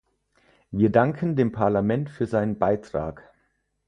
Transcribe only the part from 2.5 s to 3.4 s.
Beitrag.